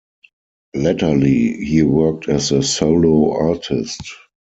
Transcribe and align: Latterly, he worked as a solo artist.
Latterly, 0.73 1.63
he 1.63 1.83
worked 1.83 2.27
as 2.27 2.51
a 2.51 2.63
solo 2.63 3.33
artist. 3.33 4.01